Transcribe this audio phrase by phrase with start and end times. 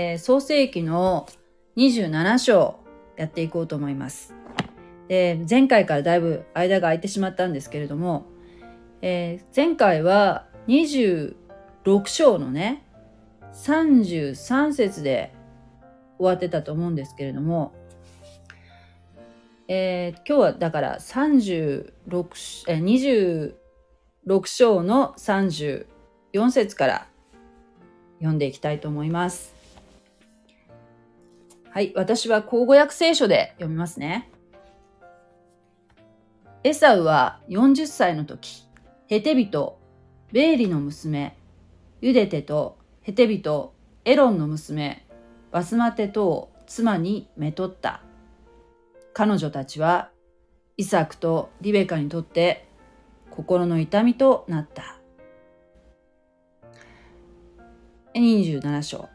[0.00, 1.28] えー、創世記の
[1.76, 2.80] 27章
[3.18, 4.34] やっていこうと思います。
[5.08, 8.24] で前回からだいぶ間が空いてしまったんですけれども、
[9.02, 11.34] えー、前回は26
[12.06, 12.82] 章のね
[13.52, 15.34] 33節で
[16.16, 17.74] 終わってたと思うんですけれども、
[19.68, 21.92] えー、今日はだから36、
[22.68, 25.86] え、26章の34
[26.52, 27.06] 節から
[28.20, 29.59] 読んでいきたいと思います。
[31.72, 34.28] はい、私は口語訳聖書で読みますね。
[36.64, 38.66] エサウは40歳の時、
[39.06, 39.78] ヘテビト、
[40.32, 41.36] ベーリの娘、
[42.00, 43.72] ユデテとヘテビト、
[44.04, 45.06] エロンの娘、
[45.52, 48.02] バスマテと妻にめとった。
[49.12, 50.10] 彼女たちは
[50.76, 52.66] イサクとリベカにとって
[53.30, 54.98] 心の痛みとなった。
[58.14, 59.08] 27章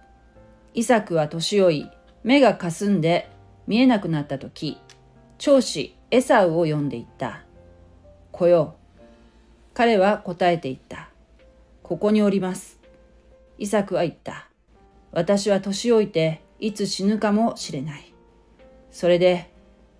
[0.73, 1.91] イサクは年老い
[2.25, 3.29] 目がかすんで
[3.67, 4.79] 見えなくなった時
[5.37, 7.43] 長子エサウを呼んでいった
[8.33, 9.01] 「来よう。
[9.75, 11.11] 彼は答えていった
[11.83, 12.79] 「ここにおります」
[13.59, 14.49] イサクは言った
[15.13, 18.11] 「私は年老いていつ死ぬかもしれない」
[18.89, 19.51] それで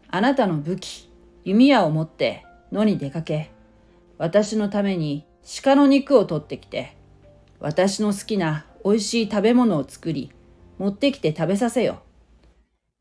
[0.08, 1.12] あなたの武器、
[1.44, 3.52] 弓矢を持って野に出かけ、
[4.18, 5.28] 私のために
[5.62, 6.98] 鹿の肉を取ってきて、
[7.60, 10.32] 私の好きな美味しい食べ物を作り、
[10.80, 12.05] 持ってきて食べさせよ。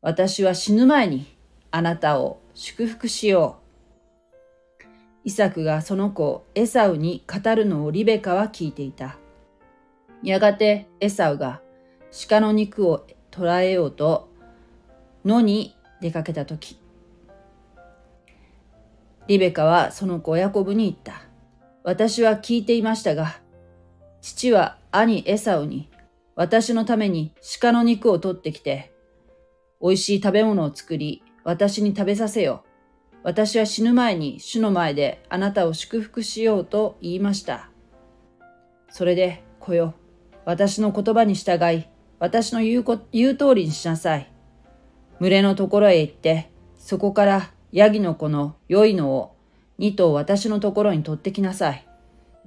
[0.05, 1.25] 私は死ぬ前に
[1.71, 3.57] あなたを祝福しよ
[4.79, 4.83] う。
[5.23, 9.17] イサクがその子エサウに語るのをリベカは聞いていた。
[10.21, 11.59] やがてエサウが
[12.29, 14.29] 鹿の肉を捕らえようと
[15.25, 16.79] 野に出かけたとき、
[19.25, 21.23] リベカはその子ヤコブに言った。
[21.83, 23.39] 私は聞いていましたが、
[24.21, 25.89] 父は兄エサウに、
[26.35, 28.91] 私のために鹿の肉を取ってきて、
[29.85, 32.63] 美味しい食べ物を作り、私に食べさせよ。
[33.21, 37.69] 私は死ぬ前に主の前であなたを祝福しようと言いました。
[38.89, 39.93] それで、来よ。
[40.43, 41.85] 私の言葉に従い、
[42.17, 44.33] 私の言うこ言う通りにしなさい。
[45.19, 46.49] 群れのところへ行って、
[46.79, 49.35] そこからヤギの子の良いのを
[49.77, 51.87] 二頭私のところに取ってきなさい。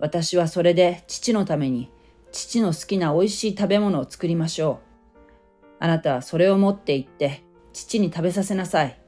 [0.01, 1.89] 私はそれで父のために
[2.33, 4.88] 父の好きな美味しい食べ物を作りましょう。
[5.81, 8.99] あなたはそれを持って行って父に食べさせなさい。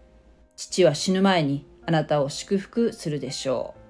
[0.56, 3.80] 父は死ぬ前にあなたを祝福するでしょう。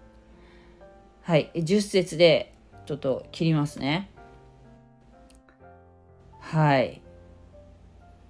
[1.23, 2.55] はい、10節で
[2.87, 4.11] ちょっと切りますね。
[6.41, 7.03] はい。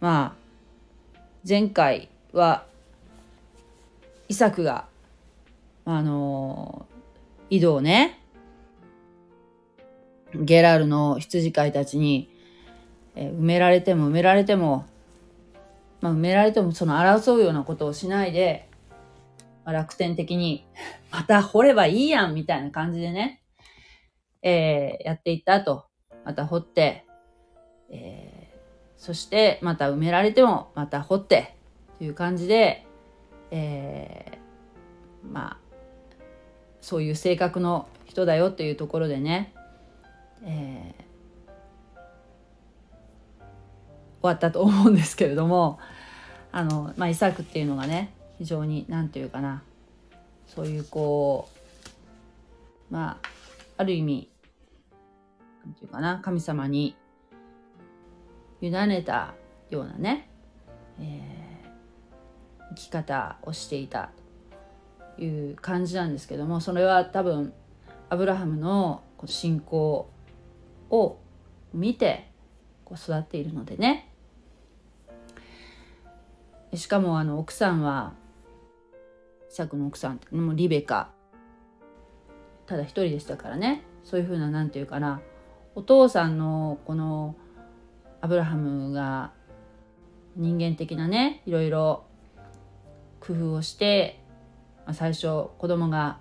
[0.00, 2.64] まあ、前回は
[4.28, 4.86] イサクが、
[5.84, 6.86] あの、
[7.48, 8.20] 井戸をね、
[10.34, 12.30] ゲラルの羊飼いたちに、
[13.20, 14.86] えー、埋められても埋められても、
[16.00, 18.68] まあ、埋められてもその争うようなことをしないで、
[19.64, 20.66] まあ、楽天的に、
[21.12, 23.42] また掘ればいいやんみたいな感じでね、
[24.42, 25.84] えー、やっていった後、
[26.24, 27.04] また掘って、
[27.90, 28.58] えー、
[28.96, 31.54] そしてまた埋められてもまた掘って
[31.98, 32.86] という感じで、
[33.50, 35.58] えー、まあ
[36.80, 39.52] そういう性格の人だよっていうところでね、
[40.44, 41.09] えー、
[44.20, 45.78] 終わったと思うんですけれども
[46.52, 49.62] あの、まあ、イサクっていうのがね非常に何て言うかな
[50.46, 51.48] そういうこ
[52.90, 53.28] うまあ
[53.78, 54.28] ある意味
[55.64, 56.96] 何て言うかな神様に
[58.60, 59.34] 委ねた
[59.70, 60.28] ようなね、
[61.00, 61.40] えー
[62.70, 64.10] 生き方をしていた
[65.16, 67.52] という感じなんですけどもそれは多分
[68.08, 70.08] アブラハムの信仰
[70.90, 71.18] を
[71.72, 72.30] 見て
[72.84, 74.09] こう育っているのでね
[76.74, 78.14] しかもあの奥さんは
[79.50, 80.20] イサクの奥さん
[80.54, 81.10] リベカ。
[82.66, 83.82] ただ一人でしたからね。
[84.04, 85.20] そういうふうな何て言うかな。
[85.74, 87.34] お父さんのこの
[88.20, 89.32] アブラハムが
[90.36, 92.04] 人間的なねいろいろ
[93.20, 94.22] 工夫をして、
[94.86, 95.26] まあ、最初
[95.58, 96.18] 子供が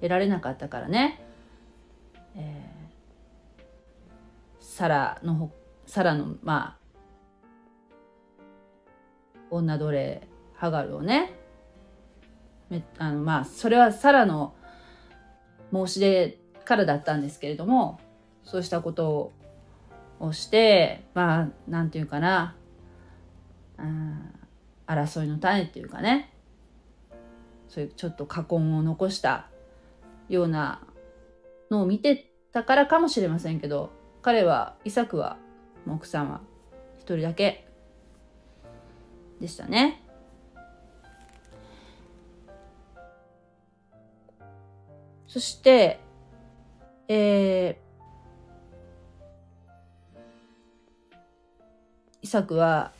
[0.00, 1.22] 得られなかったからね、
[2.34, 3.62] えー、
[4.60, 5.50] サラの
[5.86, 6.85] サラのまあ
[9.50, 11.32] 女奴隷ハガルをね。
[12.98, 14.54] あのまあそれはサラの
[15.72, 18.00] 申し出からだったんですけれども
[18.42, 19.32] そうしたこと
[20.18, 22.56] をしてまあなんていうかな、
[24.86, 26.32] 争いの種っていうかね。
[27.68, 29.48] そういうちょっと禍根を残した
[30.28, 30.80] ような
[31.70, 33.90] のを見てたからかもしれませんけど
[34.22, 35.36] 彼はイサクは
[35.86, 36.40] 奥さんは
[36.98, 37.65] 一人だけ
[39.40, 40.02] でしたね。
[45.26, 46.00] そして、
[47.08, 51.16] えー、
[52.22, 52.92] イサクは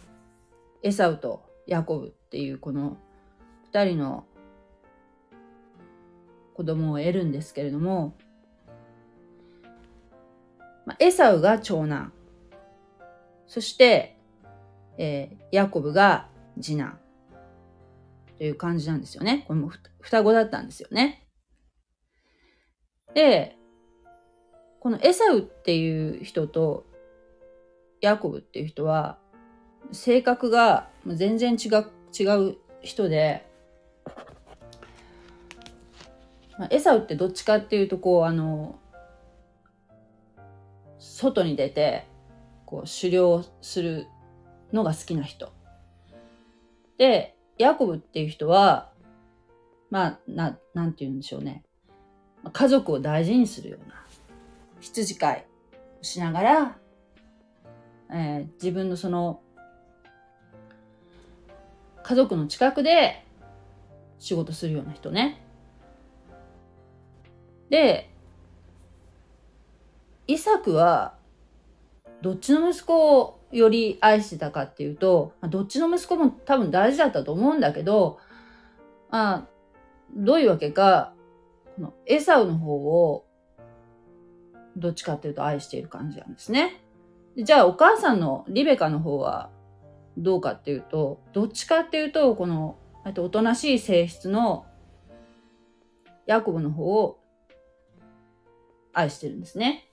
[0.83, 2.99] エサウとヤコブっていうこの
[3.65, 4.27] 二人の
[6.55, 8.15] 子供を得るんですけれども、
[10.85, 12.13] まあ、エサウが長男。
[13.47, 14.16] そして、
[14.99, 16.29] えー、ヤコブが
[16.61, 16.99] 次男。
[18.39, 19.45] という感じなんですよね。
[19.49, 19.71] これも
[20.01, 21.27] 双子だったんですよね。
[23.15, 23.57] で、
[24.79, 26.87] このエサウっていう人と
[28.01, 29.19] ヤコブっていう人は
[29.91, 31.87] 性格が全然違う
[32.19, 33.47] 違う人で、
[36.59, 38.79] まあ、エサウってどっちかっていうとこうあの
[40.99, 42.07] 外に出て
[42.65, 44.07] こう狩猟する
[44.77, 45.53] のが好きな人
[46.99, 48.91] でヤコブっていう人は
[49.91, 51.65] まあななんて言うんでしょうね
[52.53, 53.95] 家族を大事にするような
[54.81, 55.47] 羊飼い
[56.01, 56.79] をしながら、
[58.11, 59.41] えー、自分のその
[62.03, 63.25] 家族の近くで
[64.19, 65.43] 仕事するような人ね。
[67.69, 68.09] で、
[70.29, 71.16] イサクは
[72.23, 78.19] どっちの息子をより愛してたかっていうと、どっちの息子も多分大事だったと思うんだけど、
[79.11, 79.49] まあ、
[80.15, 81.13] どういうわけか、
[81.77, 83.27] このエサウの方を
[84.77, 86.83] どっちかっていうと愛している感じなんですね。
[87.37, 89.51] じゃあお母さんのリベカの方は
[90.17, 94.67] どうかっていうと、どっちかっていうと、この、あとおとなしい性質の
[96.27, 97.21] ヤコブの方を
[98.93, 99.87] 愛してるんですね。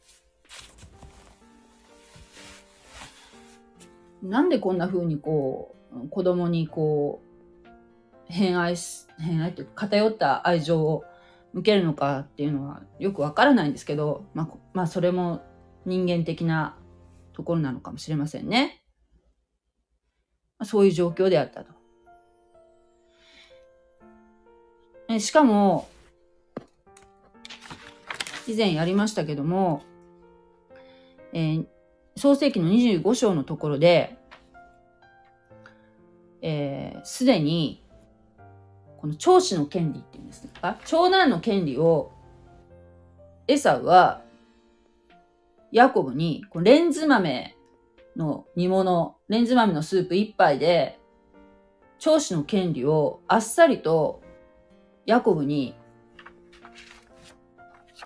[4.23, 11.03] なんでこんな風にこう、子供にこう、偏愛し、偏愛っていうか偏った愛情を
[11.51, 15.43] 向けるのかっていうのはよくわからないんですけど、まあ、まあ、それも
[15.85, 16.77] 人間的な
[17.33, 18.81] ところなのかもしれませんね。
[20.63, 21.73] そういう状況であったと。
[25.19, 25.89] しかも、
[28.47, 29.83] 以前やりましたけども、
[31.33, 31.65] えー、
[32.15, 34.17] 創世紀の25章のところで、
[36.41, 37.83] えー、すでに、
[38.97, 42.11] この長子の権利っていうんですか、長男の権利を、
[43.47, 44.21] エサウは、
[45.71, 47.55] ヤコブに、このレンズ豆
[48.15, 50.99] の煮物、レンズ豆のスープ一杯で、
[52.03, 54.21] 長子の権利をあっさりと
[55.05, 55.73] ヤコブに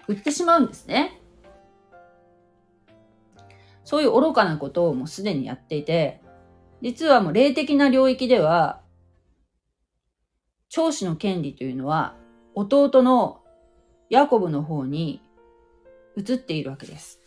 [0.08, 1.20] 売ってしまうんですね。
[3.88, 6.20] そういう愚かなことをもうすでにやっていて、
[6.82, 8.82] 実はもう霊的な領域では、
[10.68, 12.14] 長子の権利というのは
[12.54, 13.40] 弟の
[14.10, 15.22] ヤコブの方に
[16.18, 17.22] 移っているわけです。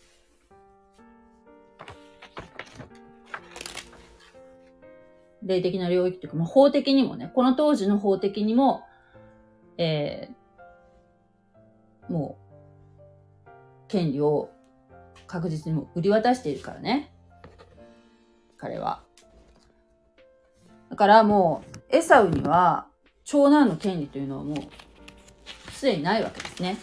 [5.43, 8.83] 霊的な領域というか、まあ、法的にもね、この当時の法的にも、
[9.79, 12.37] えー、も
[13.47, 13.51] う、
[13.89, 14.51] 権利を
[15.31, 17.13] 確実にも売り渡しているからね。
[18.57, 19.05] 彼は。
[20.91, 22.89] だからもう、エサウには、
[23.23, 26.79] 長男の権利というのはもう、すでにないわけですね。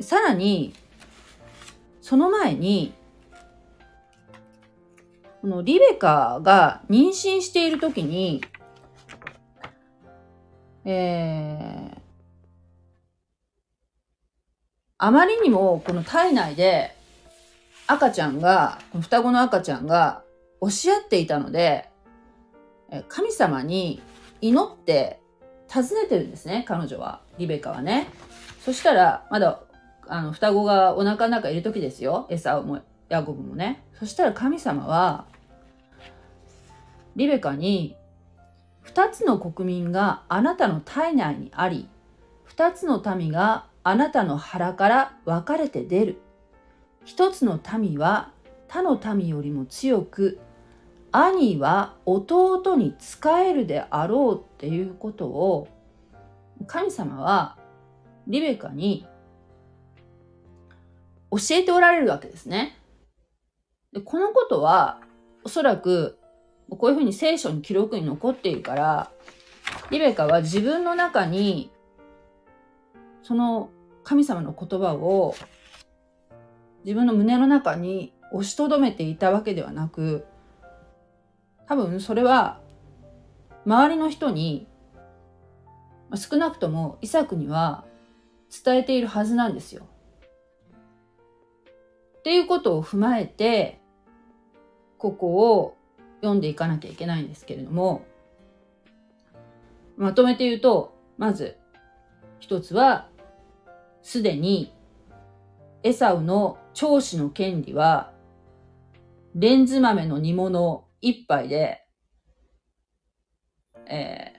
[0.00, 0.74] さらに、
[2.02, 2.92] その前に、
[5.40, 8.42] このリベカが妊娠している時に、
[10.84, 11.98] えー、
[14.98, 16.99] あまりにもこの体内で
[17.92, 20.22] 赤ちゃんが、双子の赤ちゃんが
[20.60, 21.90] 押し合っていたので、
[23.08, 24.00] 神様に
[24.40, 25.20] 祈って
[25.68, 27.20] 尋ねてるんですね、彼女は。
[27.36, 28.06] リベカはね。
[28.64, 29.60] そしたら、まだ、
[30.06, 32.28] あの、双子がお腹の中いる時ですよ。
[32.30, 33.82] エサも、ヤコブもね。
[33.98, 35.24] そしたら神様は、
[37.16, 37.96] リベカに、
[38.82, 41.88] 二つの国民があなたの体内にあり、
[42.44, 46.22] 二つの民があなたの腹から分かれて出る。
[47.04, 48.32] 一つの民は
[48.68, 50.38] 他の民よりも強く、
[51.12, 55.68] 兄は弟に仕えるであろうっていうことを、
[56.66, 57.56] 神様は
[58.26, 59.06] リベカに
[61.30, 62.76] 教えておられるわけですね。
[63.92, 65.00] でこのことは、
[65.42, 66.18] おそらく
[66.68, 69.10] こういうふうに聖書に記録に残っているから、
[69.90, 71.72] リベカは自分の中に、
[73.22, 73.70] その
[74.04, 75.34] 神様の言葉を
[76.84, 80.26] 自分の胸の中に押しとどめていたわけではなく、
[81.66, 82.60] 多分それは
[83.66, 84.66] 周りの人に
[86.14, 87.84] 少なくともイサクには
[88.64, 89.86] 伝えているはずなんですよ。
[92.18, 93.80] っていうことを踏まえて
[94.98, 95.76] ここを
[96.20, 98.04] 読んでいかなきゃいけないんですけれども
[99.96, 101.56] まとめて言うとまず
[102.38, 103.08] 一つは
[104.02, 104.74] すでに
[105.82, 108.12] エサウの長子の権利は
[109.34, 111.84] レンズ豆の煮物一杯で、
[113.86, 114.34] え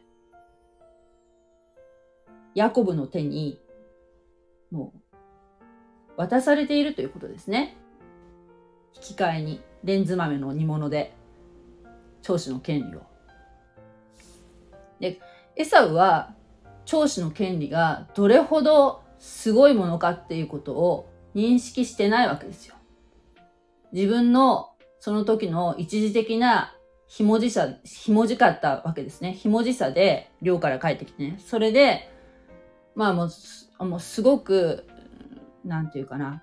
[2.28, 3.60] ー、ヤコブの手に
[4.70, 5.02] もう
[6.18, 7.78] 渡されているということですね。
[8.96, 11.14] 引き換えにレンズ豆の煮物で
[12.22, 13.02] 長子の権利を。
[15.00, 15.20] で、
[15.56, 16.36] エサウは
[16.86, 22.76] 長子の権利がどれほどすごいものかっていうことを認識してないわけですよ。
[23.92, 26.76] 自分のその時の一時的な
[27.08, 29.34] ひもじさ、ひもじかったわけですね。
[29.34, 31.38] ひもじさで寮から帰ってきてね。
[31.46, 32.10] それで、
[32.96, 33.28] まあも
[33.80, 34.88] う、もうすごく、
[35.66, 36.42] なんていうかな。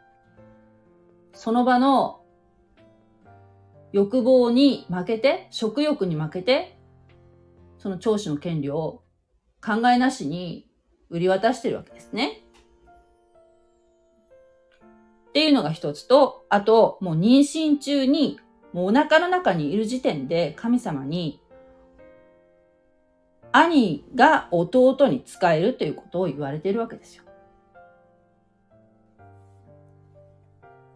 [1.33, 2.23] その場の
[3.93, 6.79] 欲望に負けて、食欲に負けて、
[7.79, 9.03] その長子の権利を
[9.65, 10.69] 考えなしに
[11.11, 12.43] 売り渡してるわけですね。
[15.29, 18.41] っていうのが一つと、あと、もう妊娠中に、
[18.73, 21.41] もうお腹の中にいる時点で神様に、
[23.53, 27.25] 兄が弟に使えるということを言われているわけですよ。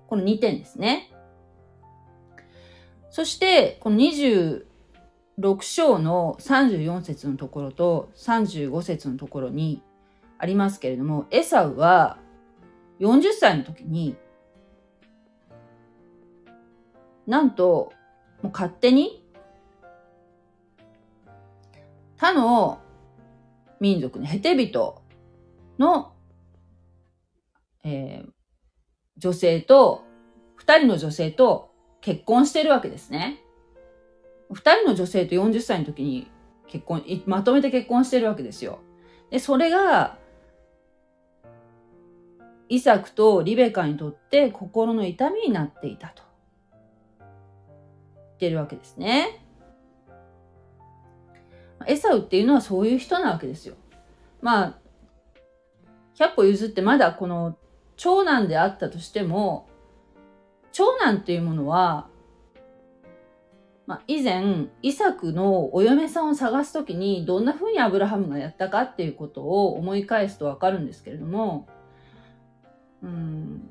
[0.06, 1.10] この2点ですね。
[3.10, 4.64] そして、この26
[5.60, 9.82] 章の34節のところと35節のところに
[10.38, 12.18] ありますけれども、エサウは
[13.02, 14.16] 40歳の時に、
[17.26, 17.92] なんと、
[18.42, 19.26] もう勝手に、
[22.16, 22.80] 他の
[23.80, 25.02] 民族のヘテ人
[25.80, 26.12] の、
[27.82, 28.30] えー、
[29.16, 30.04] 女性と、
[30.54, 33.42] 二人の女性と結婚してるわけですね。
[34.52, 36.30] 二人の女性と40歳の時に
[36.68, 38.78] 結婚、まとめて結婚してるわけですよ。
[39.30, 40.18] で、それが、
[42.72, 46.22] イサクとリベカにとって心の痛みになっていたと。
[47.18, 49.44] 言ってるわけですね。
[51.86, 53.74] エサウっていうのはそういう人なわけですよ。
[54.40, 54.78] まあ、
[56.14, 57.58] 100歩譲ってまだこの
[57.98, 59.68] 長男であったとしても、
[60.72, 62.08] 長男っていうものは、
[63.86, 71.68] まあ、以前、イサクのお嫁さんを探すときに、どんな風にアブラハムがやったかっていうことを思い返すとわかるんですけれども、
[73.02, 73.68] うん、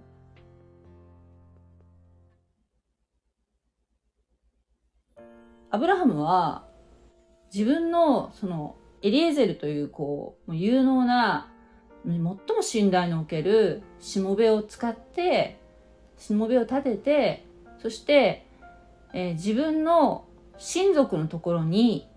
[5.70, 6.68] アブラハムは、
[7.54, 11.48] 自分の、その、エリエゼルという、こう、有能な、
[12.06, 15.62] 最も信頼のおけるしもべを使って、
[16.22, 17.46] しもべを立てて
[17.82, 18.46] そして、
[19.12, 20.26] えー、自分の
[20.60, 22.08] 親族のところに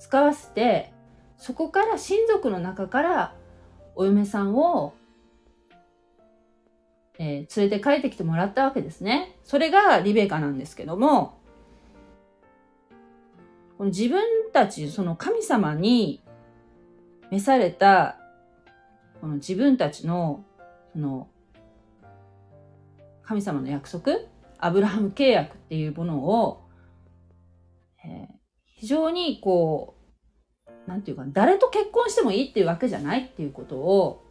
[0.00, 0.92] 使わせて
[1.38, 3.34] そこから親族の中から
[3.94, 4.92] お嫁さんを、
[7.18, 9.36] えー、連れて帰ってきてもらったわけですね。
[9.42, 11.38] それがリベカなんですけども
[13.78, 16.22] この自分たちその神様に
[17.30, 18.18] 召された
[19.20, 20.44] この自分たちの
[20.92, 21.28] その
[23.24, 24.12] 神様の約束、
[24.58, 26.62] アブラハム契約っていうものを、
[28.04, 28.26] えー、
[28.76, 29.96] 非常にこ
[30.66, 34.22] う、なんていうか、誰と結婚してもいいっていうわけじゃないっていうことを、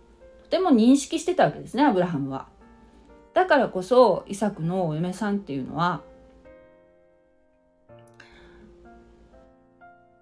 [0.44, 2.50] とても認識してたわけですね、アブラハムは。
[3.34, 6.02] だからこそ、イサクのお嫁さんっていうのは、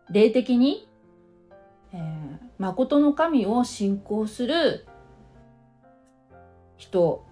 [0.09, 0.87] 霊的に、
[1.93, 4.85] えー、誠の神を信仰する
[6.77, 7.25] 人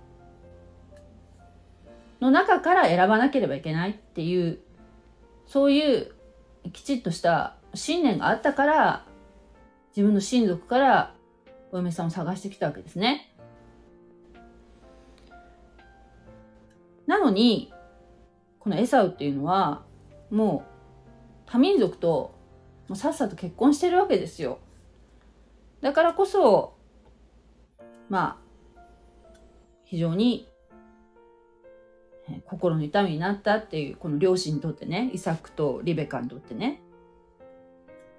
[2.21, 4.59] の中から選ばなければいけないっていう
[5.45, 6.11] そういう
[6.71, 9.05] きちっとした信念があったから
[9.95, 11.15] 自分の親族から
[11.71, 13.28] お嫁さんを探してきたわけですね。
[17.09, 17.73] なのに
[18.59, 19.81] このエサウっていうのは
[20.29, 20.63] も
[21.47, 22.35] う多民族と
[22.87, 24.59] もうさっさと結婚してるわけですよ。
[25.81, 26.75] だからこそ
[28.09, 28.39] ま
[28.77, 28.81] あ
[29.85, 30.47] 非常に
[32.45, 36.79] 心の痛みになったっていうこの両親にとってねイサクとリベカにとってね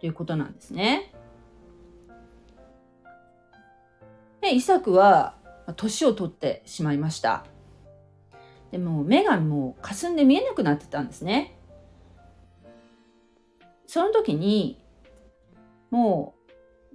[0.01, 1.13] ということなんですね。
[4.41, 5.37] でイサクは
[5.77, 7.45] 年を取ってしまいました。
[8.71, 11.57] でも目がもう霞んで見えなくなってたんですね。
[13.87, 14.81] その時に、
[15.91, 16.35] も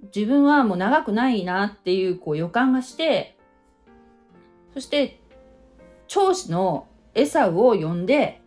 [0.02, 3.36] う自分はもう長くないなっていうこう予感がして、
[4.72, 5.20] そして
[6.08, 8.40] 長子のエサウを呼んで、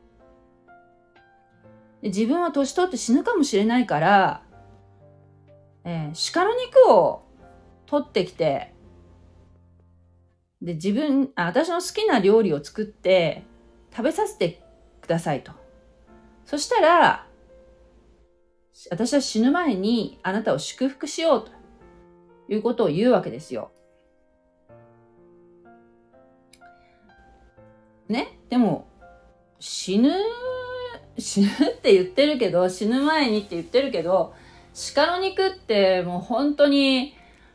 [2.02, 4.44] 自分は年取って死ぬかもしれないから、
[5.84, 7.24] えー、鹿の肉を
[7.86, 8.74] 取ってきて、
[10.62, 13.44] で、自分、あ、私の好きな料理を作って
[13.92, 14.62] 食べさせて
[15.02, 15.54] くださいと。
[16.46, 17.28] そしたら、
[18.92, 21.52] 私は死ぬ前にあなたを祝福しようと
[22.50, 23.72] いうことを言うわけですよ。
[28.08, 28.40] ね？
[28.50, 28.88] でも、
[29.60, 30.12] 死ぬ、
[31.18, 31.52] 死ぬっ
[31.82, 34.34] て言ってるけど、死ぬ前にって言ってるけど、
[34.96, 37.14] 鹿の肉ってもう本当に、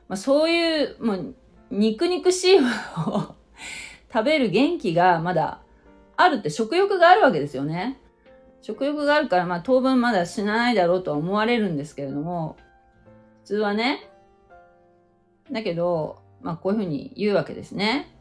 [0.08, 1.34] まあ、そういう、もう
[1.74, 2.68] 肉肉しいも
[3.06, 3.34] のを
[4.12, 5.60] 食べる元気がまだ
[6.16, 7.98] あるって食欲があるわけですよね。
[8.62, 12.56] 食欲があるから、まあ当分まだ死なないだろうとは思われるんですけれども、
[13.42, 14.08] 普通はね。
[15.50, 18.14] だけど、まあこういうふうに言うわけですね。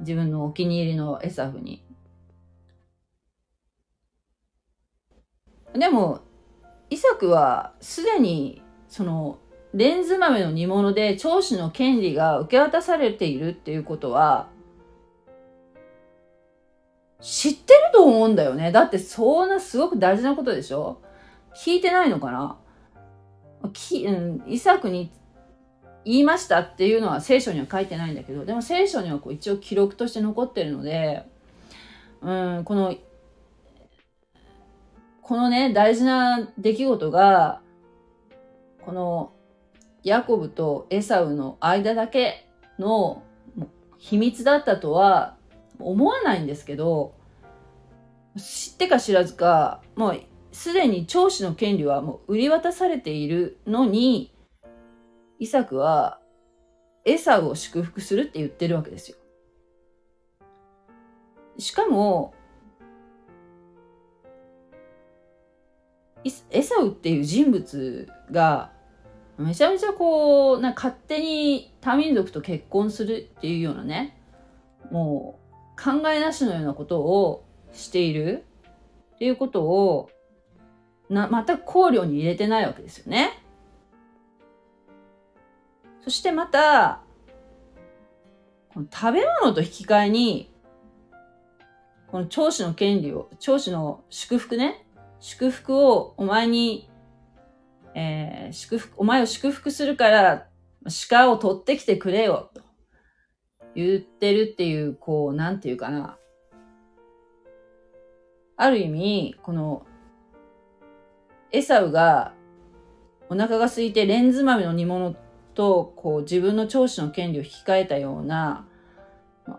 [0.00, 1.84] 自分のお気に入りのエサフに。
[5.74, 6.20] でも、
[6.90, 9.38] イサクはすでに、その、
[9.74, 14.48] レンズ豆の煮物で長子の権利が受け渡されているっていうことは、
[17.20, 18.72] 知ってると思うんだよね。
[18.72, 21.00] だってそんなすごく大事なことでしょ？
[21.56, 22.58] 聞いてないのかな？
[23.72, 25.12] き、うん、イサクに
[26.04, 31.22] 言いましたっていうのは聖書には書いてないんだけど、でも聖書にはこう一応記録として残ってるので、
[32.20, 32.94] うん、この、
[35.22, 37.60] このね、大事な出来事が、
[38.84, 39.32] この、
[40.04, 43.22] ヤコブとエサウの間だけの
[43.98, 45.36] 秘密だったとは
[45.78, 47.14] 思わないんですけど、
[48.36, 50.20] 知ってか知らずか、もう
[50.52, 54.34] すでに長子の権利はもう売り渡されているのに、
[55.38, 56.20] イサクは
[57.04, 59.16] エサウを祝福するって言ってるわけですよ。
[61.58, 62.34] しかも、
[66.50, 68.70] エサウっていう人物が
[69.38, 74.16] めちゃめちゃこう、な勝手に多民族と結婚するっていうようなね、
[74.90, 75.38] も
[75.76, 78.44] う考えなしのようなことをしている
[79.14, 80.10] っていうことを
[81.08, 83.42] な全く考慮に入れてないわけですよね。
[86.04, 87.02] そしてまた、
[88.74, 90.50] この食べ物と引き換えに、
[92.08, 94.84] この長子の権利を、長子の祝福ね、
[95.20, 96.90] 祝福をお前に、
[97.94, 100.48] えー、祝福、お前を祝福するから、
[101.10, 102.62] 鹿を取ってきてくれよ、と。
[103.74, 106.18] 言ってるっていう、こう、なんていうかな。
[108.56, 109.86] ある意味、この、
[111.50, 112.32] エサウが
[113.28, 115.14] お腹が空いてレンズ豆の煮物
[115.54, 118.66] と、こう、自分の長子の権利を引き換えたような、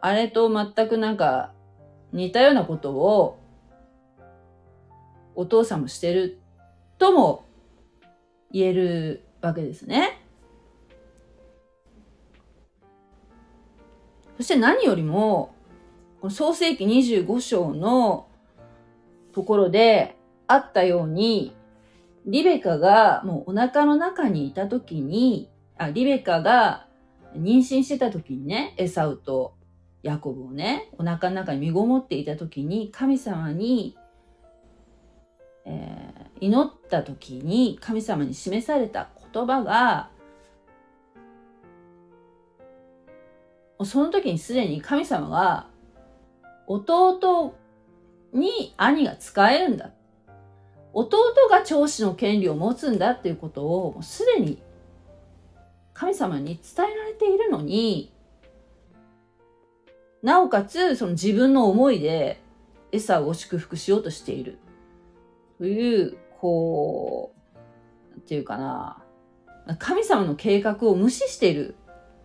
[0.01, 1.51] あれと全くなんか
[2.11, 3.39] 似たようなことを
[5.35, 6.39] お父さんもしてる
[6.97, 7.45] とも
[8.53, 10.21] 言えるわけですね。
[14.37, 15.53] そして何よりも、
[16.21, 18.27] この創世紀25章の
[19.33, 20.15] ところで
[20.47, 21.55] あったように、
[22.25, 26.87] リベカがもうお腹の中にいた時に、あ、リベカが
[27.35, 29.55] 妊娠してた時にね、エサウと
[30.03, 33.97] ヤコブをね、お腹の中に身ごもっていた時に、神様に、
[35.65, 36.02] えー、
[36.43, 40.09] 祈った時に神様に示された言葉が、
[43.85, 45.67] その時にすでに神様が
[46.67, 47.55] 弟
[48.33, 49.91] に兄が使えるんだ。
[50.91, 51.17] 弟
[51.49, 54.61] が長子の権利を持つんだっていうことをもうすでに
[55.93, 58.11] 神様に伝えられているのに、
[60.21, 62.41] なおかつその自分の思いで
[62.91, 64.59] エサを祝福しようとしている。
[65.57, 69.01] という、こう、なんていうかな、
[69.79, 71.75] 神様の計画を無視している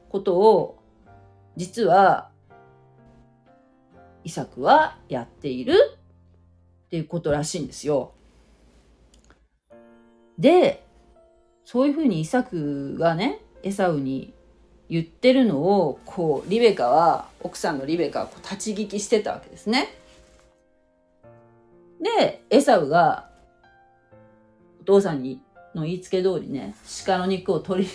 [0.09, 0.83] ことを
[1.54, 2.31] 実は、
[4.24, 5.74] イサクはやっている
[6.87, 8.12] っていうことらしいんですよ。
[10.37, 10.85] で、
[11.64, 14.35] そういうふうにイサクがね、エサウに
[14.88, 19.88] 言ってるのを、こう、リベカは、奥さんのリベカはこう立ち聞きしてたわけですね。
[22.00, 23.27] で、エサウが、
[24.88, 25.42] 父さんに
[25.74, 26.74] の言いつけ通りね、
[27.05, 27.90] 鹿の肉を取り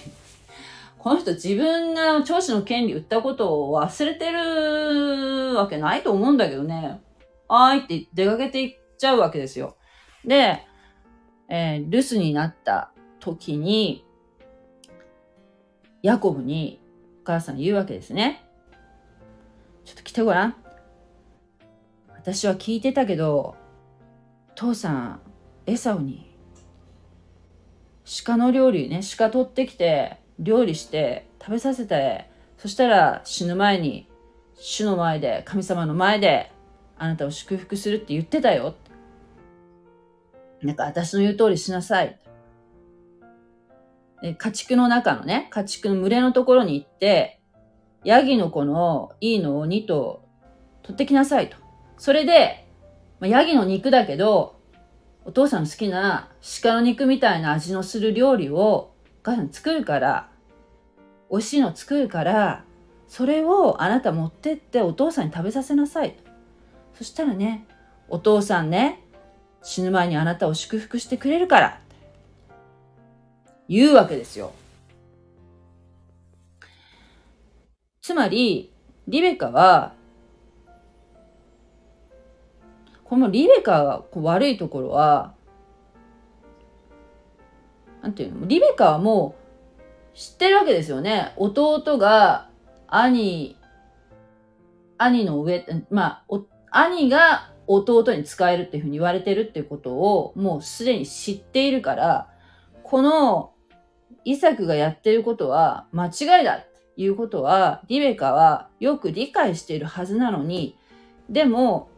[0.99, 7.01] この人自分が長子の権利売ったことを忘れてるわけないと思うんだけどね。
[7.47, 9.75] あーいって出かけていっちゃうわけですよ。
[10.23, 10.61] で、
[11.49, 14.05] えー、留守になった時に、
[16.03, 16.79] ヤコブに
[17.23, 18.45] お母さん言うわけですね。
[19.83, 20.55] ちょっと来てごらん。
[22.09, 23.55] 私は聞いてたけど、
[24.53, 25.21] 父さん、
[25.65, 26.32] エサウに、
[28.05, 34.09] 鹿の料理ね、鹿取ってきて、料理して食べさせて、そしたら死ぬ前に、
[34.55, 36.51] 主の前で、神様の前で、
[36.97, 38.75] あなたを祝福するって言ってたよ。
[40.61, 42.19] なんか私の言う通りしなさい。
[44.21, 47.41] で家畜の中のね、家畜の群れのところに行って、
[48.05, 50.23] ヤギの子のいいのを2頭
[50.81, 51.57] 取ってきなさいと。
[51.97, 52.67] それで、
[53.19, 54.59] まあ、ヤギの肉だけど、
[55.25, 56.29] お父さんの好きな
[56.61, 60.29] 鹿の肉みたいな味のする料理をお母さん作るから、
[61.31, 62.65] 美味しいの作るから、
[63.07, 66.15] それをあなた持ってってお父さんに食べさせなさい。
[66.93, 67.65] そしたらね、
[68.09, 69.01] お父さんね、
[69.61, 71.79] 死ぬ前にあなたを祝福してくれるから。
[73.69, 74.51] 言うわけですよ。
[78.01, 78.73] つまり、
[79.07, 79.93] リベカは、
[83.05, 85.33] このリベカが悪いところは、
[88.01, 88.47] なんていうの？
[88.47, 89.35] リベカはも
[90.13, 91.33] う知ってるわけですよね。
[91.37, 92.49] 弟が
[92.87, 93.57] 兄、
[94.97, 102.29] 兄の上、まあ、兄が弟に使えるっていうふうに言われてるっていうことをもうすでに知っているから、
[102.83, 103.53] この
[104.25, 110.77] イサクがやってることは間違いだっていうことは、リベカはよく理解しているはずなのに、
[111.29, 111.89] でも、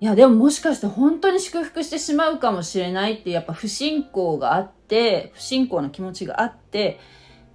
[0.00, 7.00] いや、でももしかして本当に祝福してしまうかもしれないってやっぱ不信仰があって、不信仰な気持ちがあって、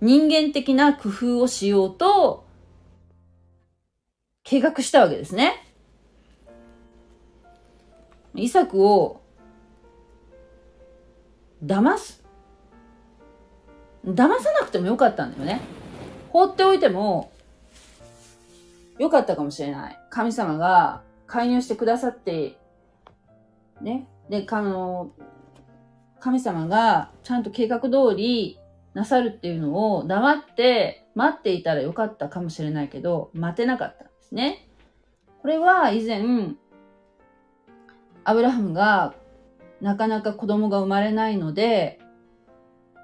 [0.02, 2.46] 人間的な工夫をしようと
[4.44, 5.56] 計画したわけですね。
[8.36, 9.22] イサクを
[11.64, 12.24] 騙す。
[14.06, 15.62] 騙さなくてもよかったんだよね。
[16.30, 17.32] 放っておいても
[19.00, 20.00] よかったかもしれない。
[20.10, 21.04] 神様が
[21.34, 22.60] 介入してくださって、
[23.82, 24.08] ね。
[24.30, 25.10] で、あの、
[26.20, 28.60] 神様がちゃんと計画通り
[28.94, 34.70] なさるっていうのを黙って待っていたらよかったかもしれないけど、待てなかったんですね。
[35.42, 36.22] これは以前、
[38.24, 39.16] アブラハムが
[39.82, 42.00] なかなか子供が生まれないので、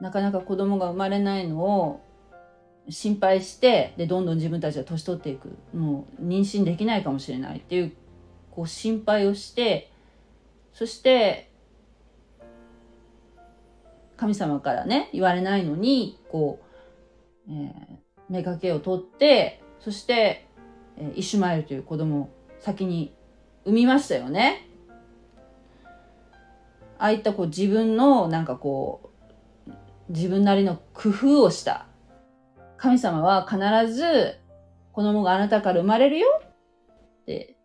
[0.01, 1.99] なかなか子供が生まれないのを
[2.89, 5.57] 心配して、で、どんどん自分たちが年取っていく。
[5.73, 7.91] もう妊娠できないかもしれないっていう、
[8.59, 9.89] こう心配をして、
[10.73, 11.49] そして、
[14.17, 16.59] 神様からね、言われないのに、こ
[17.47, 17.71] う、えー、
[18.27, 20.45] 目かけを取って、そして、
[20.97, 23.13] えー、イシュマエルという子供を先に
[23.63, 24.67] 産みましたよね。
[26.97, 29.09] ああいったこう自分のなんかこ
[29.69, 29.71] う
[30.09, 31.85] 自分なりの工夫をした
[32.75, 34.37] 神様は必ず
[34.91, 36.27] 子供があなたから生まれるよ
[37.21, 37.55] って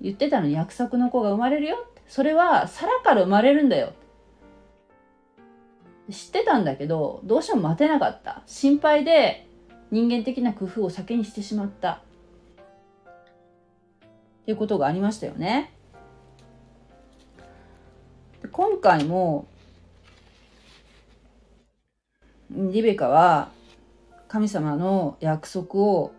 [0.00, 3.92] 言ってたのに約束の子が生まれるよそれはサラから生まれるんだよ。
[6.10, 8.42] 知ってたんだけどどうしても待てなかった。
[8.46, 9.46] 心配で
[9.90, 11.92] 人間的な工夫を先にしてしまった。
[11.92, 11.98] っ
[14.44, 15.72] ていうことがありましたよね。
[18.52, 19.48] 今回も
[22.50, 23.50] リベカは
[24.28, 26.12] 神様の約束を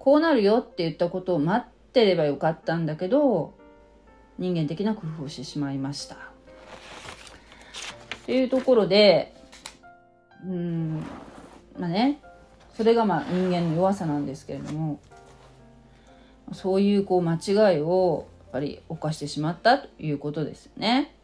[0.00, 3.54] こうなるよって言ったことを待っててればよかったんだけど
[4.38, 6.14] 人間的な工夫をしてしまいました。
[6.14, 6.18] っ
[8.26, 9.34] ていうところで
[10.44, 11.02] うん
[11.78, 12.20] まあね
[12.76, 15.00] それがまあ人間の弱さなんですけれども
[16.52, 21.14] そういうこう間違いをやっぱり犯してしまったということですよね。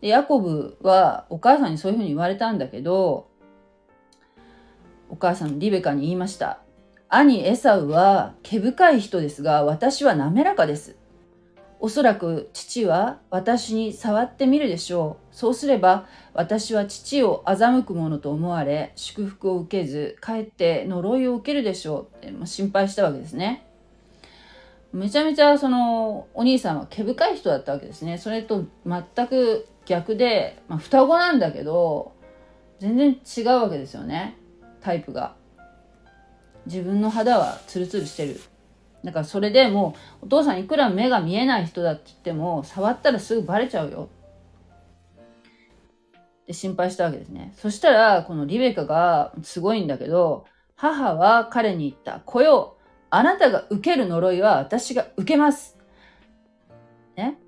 [0.00, 3.28] で、ヤコブはお母さんにそういうふうに言われたんだけど、
[5.10, 6.60] お母さんリベカに言いました。
[7.10, 10.96] 兄エサウは毛深い人ですが、私は滑らかです。
[11.80, 15.34] おそらく父は私に触ってみるでしょう。
[15.34, 23.64] そうすれば私は父を欺くものと思われ、祝福を受けず、かえって呪いを受けるでしょうってま心配したわけですね。
[24.92, 28.18] めちゃめちゃそのお兄さんは毛深い人だったわけですね。
[28.18, 32.12] それと全く逆で、まあ、双子なんだけど、
[32.80, 34.36] 全然違うわけですよね。
[34.82, 35.37] タイプが。
[36.68, 38.40] 自分の肌はツルツルしてる。
[39.02, 44.08] だからそれでもう、お父さんいくら目が見えない人だって言っても、触ったらすぐバレちゃうよ。
[46.42, 47.52] って心配したわけですね。
[47.56, 52.20] そしたら、このリベカがすごいんだけど、母は彼に言った。
[52.20, 52.76] 子よ、
[53.10, 55.78] あなたが受ける呪いは私が受けます。
[57.16, 57.38] ね？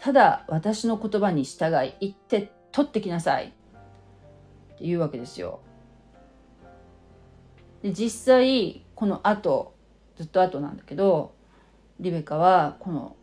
[0.00, 3.54] ただ私の言葉に従い行って取ってきなさい
[4.74, 5.60] っていうわけですよ。
[7.82, 9.74] で実際この後
[10.16, 11.34] ずっと後なんだけど
[12.00, 13.16] リベカはこの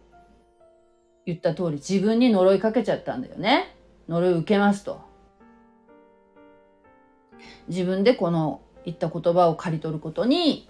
[1.25, 3.75] 言った通り自分に呪いかけちゃったんだよね。
[4.09, 5.01] 呪い受けますと。
[7.67, 10.69] 自分でこの言った言葉を刈り取ることに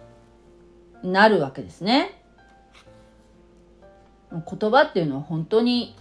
[1.01, 2.23] なるわけですね。
[4.31, 5.95] 言葉っていうのは本当に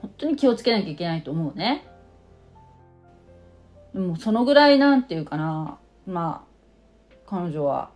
[0.00, 1.86] 本当に気をつけなきゃいけないと思うね。
[3.92, 6.43] でもそのぐらいなんていうかなまあ
[7.34, 7.90] 彼女は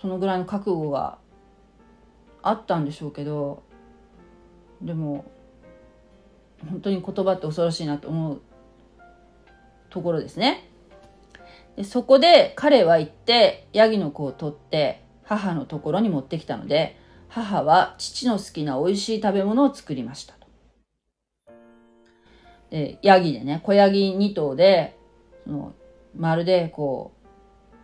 [0.00, 1.18] そのぐらいの覚悟が
[2.42, 3.62] あったんでしょうけど
[4.82, 5.24] でも
[6.68, 8.40] 本当に言葉って恐ろしいなと思う
[9.88, 10.68] ところですね。
[11.76, 20.48] でそこで彼は行ってヤギの子を取って母のところに持ってきたので母は父の好きな美味しい食べ物を作りましたと。
[22.70, 24.98] でヤギでね子ヤギ2頭で
[25.44, 25.72] その
[26.16, 27.17] まるでこう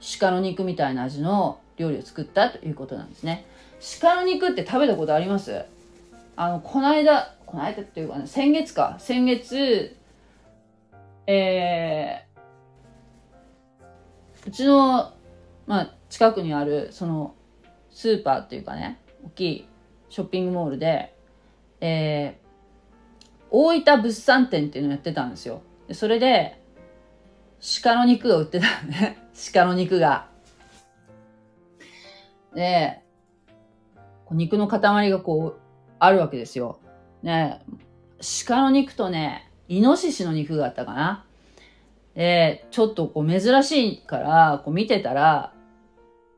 [0.00, 3.46] 鹿の肉みたいな味の料理を作ったということなんですね。
[4.00, 5.64] 鹿の肉って食べたことあります？
[6.36, 8.96] あの、この間、この間っていうかね、先月か。
[8.98, 9.96] 先月、
[11.26, 15.12] えー、うちの、
[15.66, 17.34] まあ、近くにある、その、
[17.90, 19.68] スーパーっていうかね、大きい
[20.08, 21.14] ショッピングモールで、
[21.80, 22.46] えー、
[23.50, 25.62] 大分物産展っていうのをやってたんですよ。
[25.92, 26.60] それで、
[27.82, 29.18] 鹿の肉が売ってたのね。
[29.52, 30.26] 鹿の肉が。
[32.54, 33.00] で、
[34.30, 35.60] 肉の塊がこう、
[35.98, 36.78] あるわけですよ。
[37.22, 37.62] ね、
[38.46, 41.24] 鹿の肉とね、イノシシの肉があったかな。
[42.14, 45.52] で、ちょっとこう珍しいから、こう見てたら、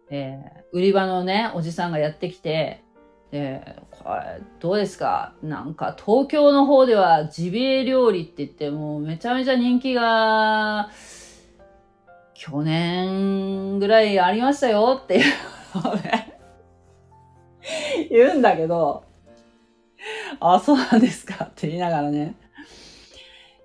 [0.08, 2.82] えー、売り場のね、おじさんがやってきて、
[3.32, 5.34] で、これ、どうですか？
[5.42, 10.90] なんか、東京の方ではジビエ料理って言ってもうめちゃめちゃ人気が、
[12.38, 15.24] 去年ぐらいありましたよっていう
[15.74, 16.38] のをね、
[18.10, 19.04] 言うんだけど、
[20.38, 22.36] あ、そうなんですかって言いながらね。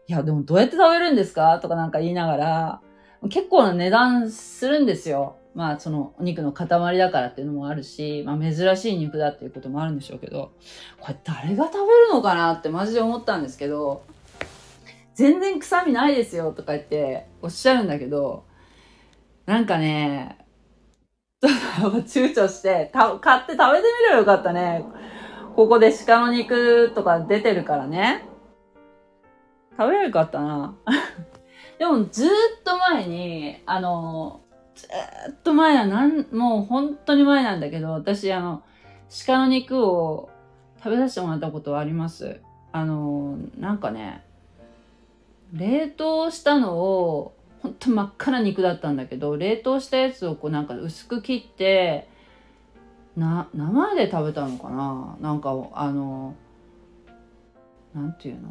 [0.07, 2.81] いや、でもどうやって食べるんですかとかなんか言いながら、
[3.29, 5.35] 結構な値段するんですよ。
[5.53, 10.53] まあ、そのお肉の塊だからっていうのもあるし、まあ珍しい肉だっていうこともあるんでしょうけど、
[10.99, 14.03] これ誰が食べるのかなってマジで思ったんですけど、
[15.13, 18.45] 全然臭みないですよとか言っておっしゃるんだけど、
[19.51, 20.37] なんかね、
[21.41, 24.85] ちょっと躊躇して、買って食べてみればよかったね。
[25.57, 28.23] ここで鹿の肉とか出てるからね。
[29.77, 30.73] 食べればよかったな。
[31.79, 32.29] でもずっ
[32.63, 34.39] と前に、あの、
[34.73, 34.87] ず
[35.29, 38.63] っと前はなん、もう本当に前なんだけど、私あの、
[39.25, 40.29] 鹿の肉を
[40.77, 42.39] 食べさせてもらったことはあります。
[42.71, 44.23] あの、なんかね、
[45.51, 52.09] 冷凍したのを、本当真っ赤な肉だったんだけど、冷凍したやつをこうなんか薄く切って、
[53.15, 55.17] な生で食べたのかな？
[55.19, 56.33] なんかあの
[57.93, 58.49] なんていうの？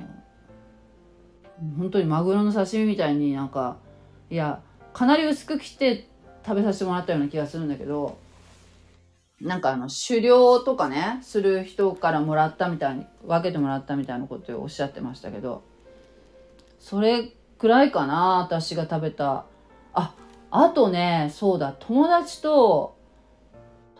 [1.78, 3.76] 本当にマグロの刺身みたいになんか
[4.30, 6.08] いやかなり薄く切って
[6.46, 8.18] 食べさせてもらったような気がするんだけど
[9.40, 15.62] なんかあの狩猟とかねする人からもらったみたいに分けてもらったみたいなことをおっしゃってましたけど
[16.78, 19.44] それくらいかな私が食べた
[19.94, 20.14] あ
[20.50, 22.96] あとねそうだ友達と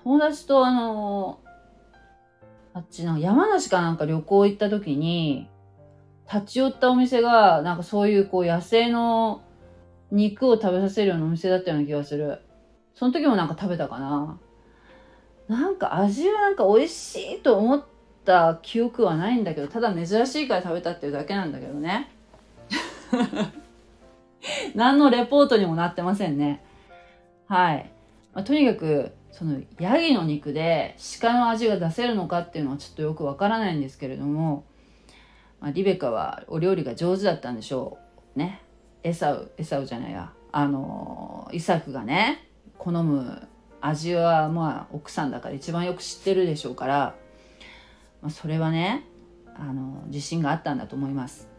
[0.02, 1.40] 友達とあの
[2.72, 5.48] あっちなんか山梨かなんか旅行行った時に、
[6.32, 9.42] 立ち寄ったお店が、なんかそういうこう野生の
[10.12, 12.40] 肉を食べさせるようなお店だったような気がする。
[12.94, 14.38] その時もなんか食べたかな。
[15.48, 17.84] なんか味はなんか美味しいと思っ
[18.24, 22.08] た記憶はないんだけど、ただ珍しいから食べたっていうだけなんだけどね。
[24.74, 26.62] 何のレポートにもなってませんね。
[27.46, 27.90] はい。
[28.32, 34.64] まあ、とにかく、そのヤギの肉で鹿の味が出せるのかっていうのはちょっとよくわからないんですけれども、
[35.60, 37.98] まあ、リベカはお料理が上手だったんでしょ
[38.34, 38.62] うね
[39.02, 43.46] エサウエサウじゃないやあのイサクがね好む
[43.80, 47.14] 味はまあ奥さんだから一番よく知ってるでしょうから、
[48.20, 49.04] まあ、それはね
[49.54, 51.49] あの自信があったんだと思います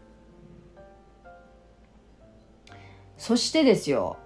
[3.22, 4.16] そしてですよ、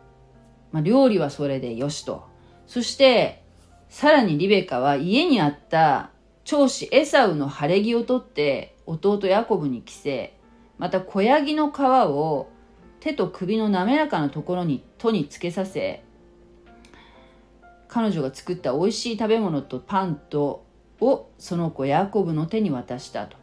[0.72, 2.24] まあ、料理はそれでよしと
[2.66, 3.42] そして、
[3.90, 6.12] さらにリベカは家にあった
[6.44, 10.34] 長子エサウの晴れ着を取って弟ヤコブに着せ、
[10.78, 12.48] また小ヤギの皮を
[13.00, 16.02] 手と首の滑らかなところに戸につけさせ、
[17.88, 20.64] 彼女が作った美味しい食べ物とパンと
[21.02, 23.36] をその子ヤコブの手に渡したと。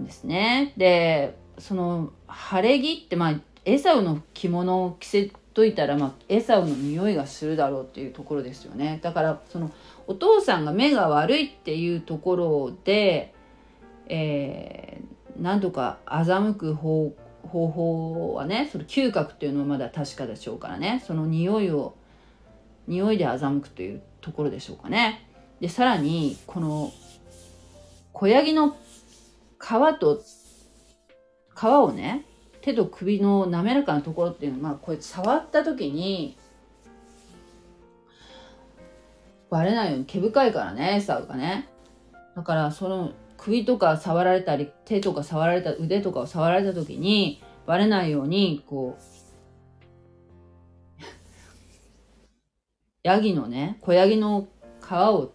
[0.00, 0.74] ですね。
[0.76, 9.00] で、その晴れ着ってまあエサウの着物を着せといたら、まあ、エサウの匂いがするだろうっていうところですよね。
[9.02, 9.70] だからその
[10.06, 13.34] お父さんが目が悪いっていうところで、
[14.08, 21.94] えー、何とか欺く方方法はねその嗅覚っていうのはまだ確かでしょうからねその匂いを
[22.86, 25.26] 匂いで欺くというところでしょうかね。
[25.60, 26.92] でさらにこの
[28.12, 28.76] 小ヤギの
[29.58, 30.22] 皮と
[31.54, 32.24] 皮をね
[32.60, 36.36] 手と首の滑らかなところっていうのは、まあ、こう触った時に
[39.48, 41.68] バレないように毛深いからねエサがね。
[42.36, 49.02] だからその首とか触られたり手とか触られた腕とかを触られた時にバレないようにこう
[53.02, 54.46] ヤギのね小ヤギの
[54.86, 55.32] 皮を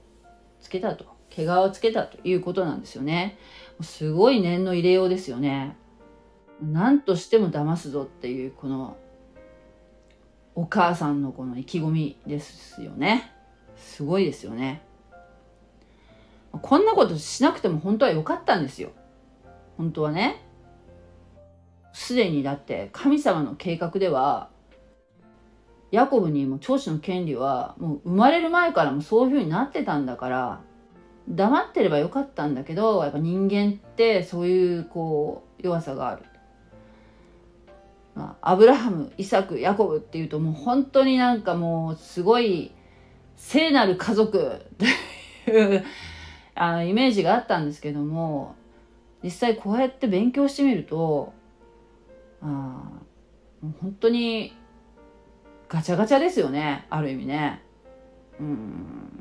[0.61, 3.37] つけたと毛皮をつけたということなんですよね。
[3.81, 5.75] すごい念の入れようですよね。
[6.61, 8.97] 何としても騙すぞっていうこの
[10.55, 13.31] お母さんのこの意気込みですよね。
[13.75, 14.81] すごいですよね。
[16.51, 18.91] こんなことしなくても本当は良かったんですよ。
[19.77, 20.41] 本当はね。
[21.91, 24.49] すでにだって神様の計画では
[25.91, 30.61] ヤコブにも長子の権利はもう生まれる前からもそういうふうになってたんだから
[31.29, 36.23] 黙ってればよかったんだけどやっぱ人間ってそういうこう弱さがある。
[38.15, 42.71] まあ、アブラハム、イサク、ヤコブっていうともう本当になんかもうすごい
[43.35, 44.61] 聖なる家族
[45.45, 45.83] という
[46.55, 48.55] あのイメージがあったんですけども
[49.21, 51.33] 実際こうやって勉強してみると
[52.41, 52.45] あ
[53.61, 54.53] もう本当に
[55.67, 57.61] ガチャガチャですよねある意味ね。
[58.39, 59.15] うん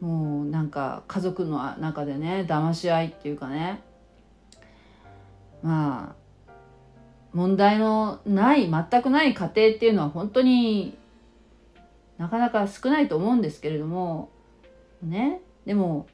[0.00, 3.80] もうなんか家族の中でね騙し合いっていうかね
[5.62, 6.25] まあ
[7.32, 10.96] 問題のない全くない家庭っていうのは本当に
[12.18, 14.30] なかなか少ないと思うんですけれども
[15.02, 16.06] ねでも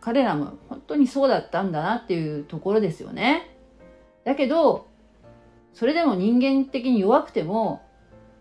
[0.00, 3.50] 彼らも本当にそうだったんだなっていうところですよね。
[4.24, 4.86] だけど
[5.74, 7.82] それでも人間的に弱くても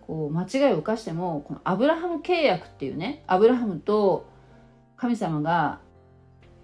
[0.06, 4.26] こう間違いを犯してもこのアブラハム契約っていうねアブラハムと
[4.96, 5.80] 神様が、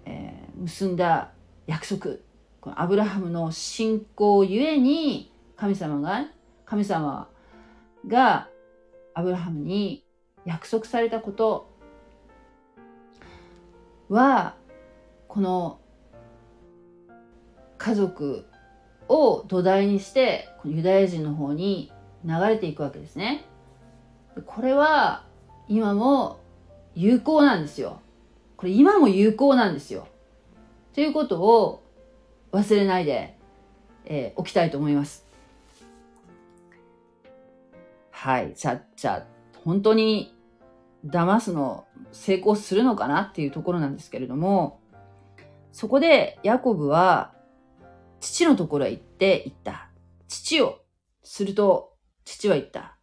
[0.04, 1.32] えー、結んだ
[1.66, 2.16] 約束
[2.64, 6.24] このアブラハムの信仰ゆえに神様が
[6.64, 7.28] 神様
[8.08, 8.48] が
[9.12, 10.02] アブラハムに
[10.46, 11.70] 約束されたこと
[14.08, 14.54] は
[15.28, 15.78] この
[17.76, 18.46] 家族
[19.08, 21.92] を土台にしてこのユダヤ人の方に
[22.24, 23.44] 流れていくわけですね。
[24.46, 25.26] これは
[25.68, 26.40] 今も
[26.94, 28.00] 有効なんですよ。
[28.56, 30.08] これ今も有効なんですよ。
[30.94, 31.83] ということを
[32.54, 33.36] 忘れないで、
[34.04, 35.26] えー、おきたいと思います。
[38.12, 38.54] はい。
[38.54, 39.26] じゃ、じゃ
[39.64, 40.36] 本当に
[41.04, 44.80] 騙すの成功するのかなっていうところなんですけれども、
[45.72, 47.34] そこでヤコブは
[48.20, 49.90] 父のところへ行って言った。
[50.28, 50.78] 父を。
[51.26, 52.96] すると父は言った。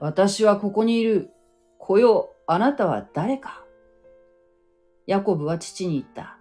[0.00, 1.30] 私はここにいる。
[1.78, 3.64] 来よ、あなたは誰か
[5.06, 6.37] ヤコブは父に言った。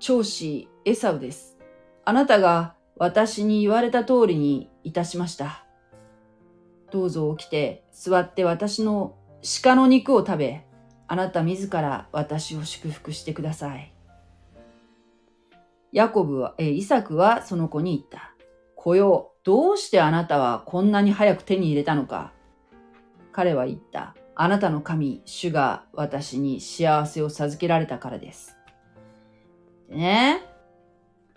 [0.00, 1.58] 長子エサウです。
[2.04, 5.64] あなたが私に言われた通りにいたしました。
[6.90, 9.16] どうぞ起きて座って私の
[9.62, 10.64] 鹿の肉を食べ、
[11.06, 13.92] あなた自ら私を祝福してください。
[15.92, 18.34] ヤコブは、え、イサクはその子に言った。
[18.76, 22.32] 子よ、どうしてあなたはこんなに早く手に入れたのか？
[23.32, 24.14] 彼は言った。
[24.34, 28.57] あなたの神、主が私に幸せを授けられたからです。
[29.98, 30.46] ね、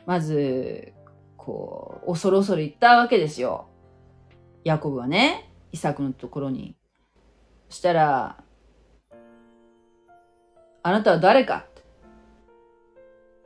[0.06, 0.94] まず、
[1.36, 3.70] こう、恐る恐る言ったわけですよ。
[4.64, 6.76] ヤコブはね、イサクのところに。
[7.70, 8.44] そしたら、
[10.84, 11.82] あなたは誰かって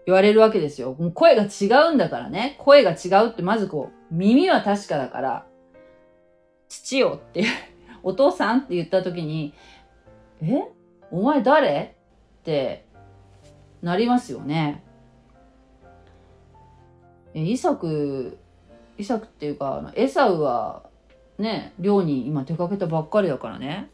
[0.06, 0.94] 言われるわけですよ。
[1.00, 2.58] もう声が違うんだからね。
[2.60, 5.46] 声が違うってまずこう、耳は確かだから、
[6.68, 7.46] 父よって、
[8.04, 9.54] お父さんって言った時に、
[10.42, 10.70] え？
[11.10, 11.96] お前誰？
[12.42, 12.86] って
[13.82, 14.85] なりますよね。
[17.44, 18.38] イサク
[18.98, 20.90] イサクっていうかエサウは
[21.38, 23.92] ね寮に今出かけたばっかりだからね。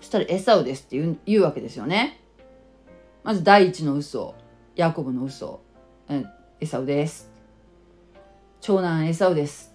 [0.00, 2.20] そしたらエサウですって言う言うわけですよね。
[3.22, 4.34] まず第一の嘘
[4.74, 5.60] ヤコブの嘘。
[6.60, 7.30] エサウです。
[8.60, 9.74] 長男エサウです。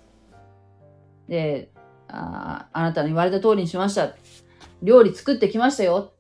[1.28, 1.72] で
[2.08, 4.16] ああなたの言われた通りにしました。
[4.82, 6.14] 料理作ってきましたよ。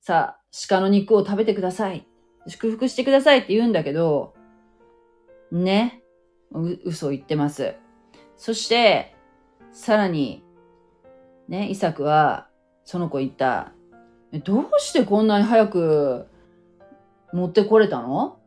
[0.00, 2.06] さあ、鹿の肉を食べてください。
[2.48, 4.34] 祝福してくださいって言うんだけど、
[5.50, 6.02] ね。
[6.84, 7.74] 嘘を言ってます。
[8.36, 9.14] そして、
[9.72, 10.44] さらに、
[11.48, 12.48] ね、イサクは、
[12.84, 13.72] その子言った。
[14.44, 16.26] どうしてこんなに早く
[17.32, 18.38] 持ってこれたの？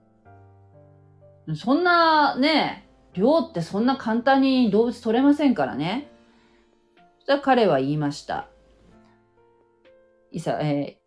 [1.55, 6.11] そんなね、量ってそんな簡単に動物取れませんからね。
[7.17, 8.49] そしたら彼は言いました。
[10.31, 10.98] イサ、え、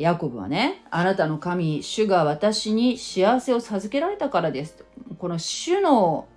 [0.00, 4.84] ヤコブはね、あなたの神、主が私に幸せを授けられたからです。
[5.18, 6.28] この主の、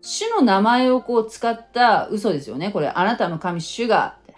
[0.00, 2.70] 主の名前をこう使った嘘ですよね。
[2.70, 4.34] これ、あなたの神、主がって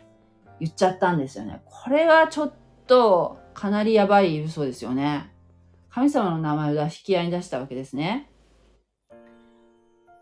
[0.61, 1.63] 言っちゃったんですよね。
[1.65, 2.53] これはちょっ
[2.87, 5.33] と、かなりやばい嘘ですよね。
[5.89, 8.31] 神様の名前を引き合いに出したわけですね。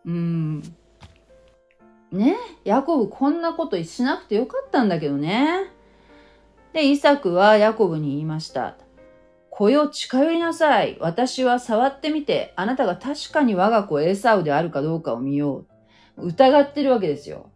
[0.05, 0.61] うん。
[2.12, 2.36] ね？
[2.64, 5.72] ヤコブこんなことしなくてよかったんだけどね。
[6.75, 8.77] で、イサクはヤコブに言いました。
[9.49, 10.97] 子よ近寄りなさい。
[11.01, 15.66] 私は触ってみて、あなたが確かに我が子エサウであるかどうかを見よ
[16.18, 16.27] う。
[16.27, 17.49] 疑ってるわけですよ。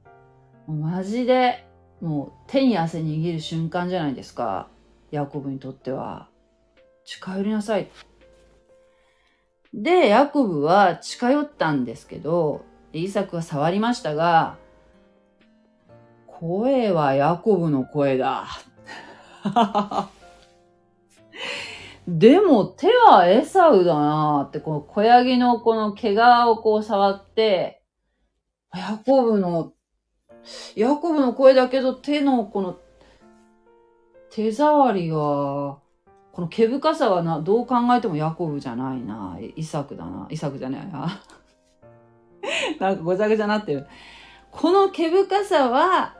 [0.68, 1.66] マジで、
[2.00, 4.68] もう手に汗握る瞬間じゃないですか。
[5.10, 6.28] ヤコブにとっては。
[7.04, 7.90] 近寄りなさい。
[9.74, 14.56] で、ヤコブは近寄ったんですけど、イサクは触りましたが、
[16.28, 18.46] 声はヤコブの声だ。
[22.08, 27.82] でも手はエサウだなって、この小ヤギのこの毛皮をこう触って、
[28.74, 29.72] ヤコブの、
[30.74, 32.78] ヤコブの声だけど手のこの
[34.30, 35.80] 手触りは、
[36.32, 39.36] この毛深さはな、どう考えてもヤコブじゃないな。
[39.56, 40.28] イサクだな。
[40.30, 41.20] イサクじゃないな。
[42.78, 43.86] なんかごちゃごちゃなってる。
[44.50, 46.14] この毛深さは、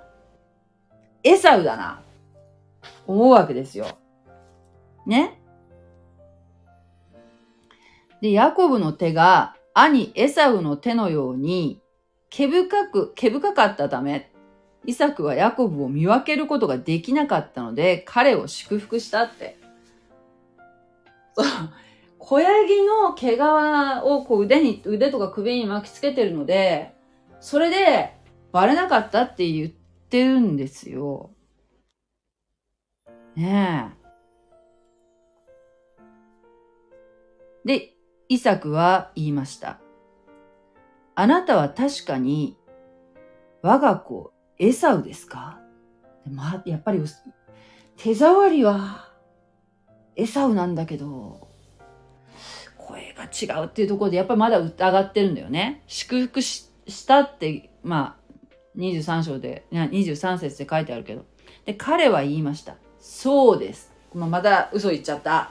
[1.23, 2.03] エサウだな。
[3.07, 3.99] 思うわけですよ。
[5.07, 5.41] ね？
[8.21, 11.81] で、ヤコブの手が兄エサウの手のように
[12.31, 14.33] 毛深く、毛深かったため、
[14.85, 19.57] イサクはヤコブを見分けることができなかったので、彼を祝福したって
[22.19, 23.41] 小ヤギの毛皮
[24.05, 26.93] をこう腕に、腕とか首に巻きつけてるので、
[27.41, 28.15] それで
[28.51, 31.31] バレなかったって言ってるんですよ。
[33.39, 33.95] ね
[37.65, 37.69] え。
[37.69, 37.95] で、
[38.29, 39.79] イサクは言いました。
[41.15, 42.57] あなたは確かに
[43.63, 45.61] 我が子エサウですか？
[46.29, 47.01] まやっぱり
[47.97, 49.13] 手触りは
[50.17, 51.49] エサウなんだけど、
[52.77, 55.85] 声が違うっていうところでやっぱりまだ疑ってるんだよね。
[55.87, 56.71] 祝福し
[57.07, 61.25] たって、まあ、23章で、23節で書いてあるけど。
[61.67, 62.77] で、彼は言いました。
[63.09, 63.91] そうです。
[64.15, 65.51] まあ、また嘘言っちゃった。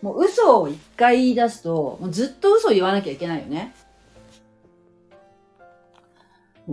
[0.00, 3.74] もう嘘を一回言い出すと、もうずっと嘘を言わなきゃいけないよね。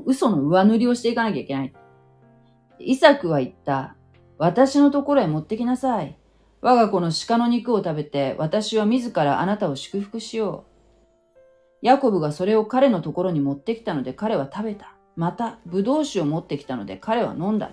[0.05, 1.73] 嘘の上塗りをしていかなきゃいけない。
[2.79, 3.97] イサクは言った。
[4.37, 6.17] 私のところへ持ってきなさい。
[6.61, 10.63] 我が子の鹿の肉を食べて、私は自らあなたを祝福しよ
[11.83, 11.85] う。
[11.85, 14.95] ヤコブがそれを彼のところに持ってきたので彼は食べた。
[15.17, 17.71] また、葡萄酒を持ってきたので彼は飲んだ。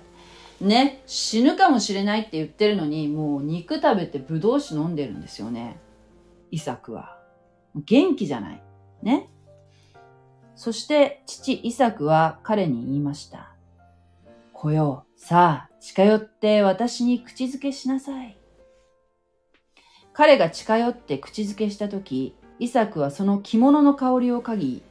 [0.61, 5.79] ね、死ぬかもしれないって言ってるのに、もう肉食べて葡萄酒飲んでるんですよね。
[6.51, 7.19] イサクは。
[7.75, 8.63] 元気じゃない。
[9.03, 9.29] ね。
[10.55, 13.53] そして父イサクは彼に言いました。
[14.55, 18.39] 来よう、さあ、近寄って私に口づけしなさい。
[20.15, 24.83] 彼が近寄って口づけしたとき、イサクはその着物の香りを嗅ぎ、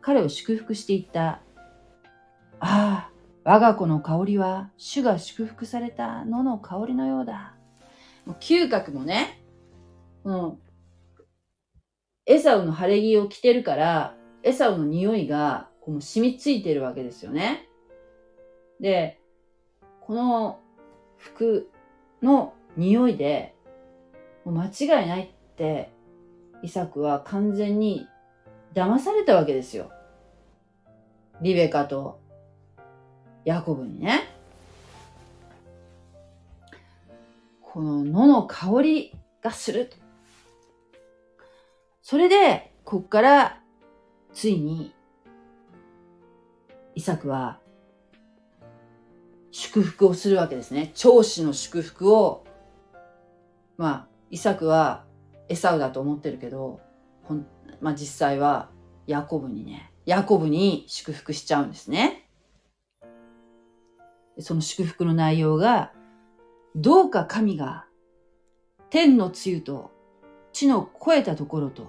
[0.00, 1.40] 彼を祝福していった。
[2.58, 3.10] ああ、
[3.44, 7.54] 我が子の香りは主が祝福された野の香りのようだ。
[8.24, 9.42] もう嗅覚もね、
[10.24, 10.58] うん、
[12.26, 14.14] エサウの晴れ着を着てるから、
[14.44, 17.68] エサウの匂いがこう染みついてるわけですよね。
[18.80, 19.20] で、
[20.00, 20.60] この
[21.16, 21.68] 服
[22.22, 23.54] の匂いで
[24.44, 25.90] もう間違いないって、
[26.62, 28.06] イサクは完全に
[28.72, 29.90] 騙されたわけですよ。
[31.40, 32.20] リベカと
[33.44, 34.28] ヤコブにね。
[37.60, 39.96] この野の香りがすると。
[42.02, 43.62] それで、こっから、
[44.34, 44.92] ついに、
[46.94, 47.58] イサクは、
[49.50, 50.92] 祝福をするわけですね。
[50.94, 52.44] 長子の祝福を、
[53.76, 55.04] まあ、イサクは
[55.48, 56.80] エサウだと思ってるけど、
[57.24, 57.46] ほん
[57.80, 58.70] まあ、実際は
[59.06, 62.21] ヤコブにね、ヤコブに祝福しちゃうんですね。
[64.38, 65.92] その祝福の内容が、
[66.74, 67.84] どうか神が
[68.88, 69.90] 天の露と
[70.52, 71.86] 地の肥えたところと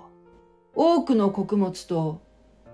[0.75, 2.21] 多くの穀物と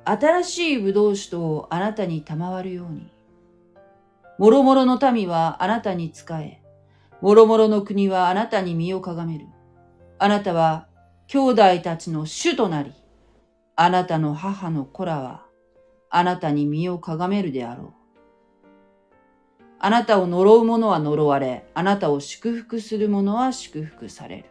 [0.06, 3.12] 新しい葡萄酒とあなたに賜るように。
[4.40, 6.62] もろもろの民はあなたに仕え、
[7.22, 9.46] もろもろの国はあなたに身をかがめる。
[10.18, 10.88] あなたは
[11.28, 12.94] 兄弟たちの主となり、
[13.76, 15.46] あなたの母の子らは
[16.10, 17.99] あなたに身をかがめるであろう。
[19.80, 24.46] あなたを呪う者は呪われ、あなたを祝福する者は祝福される。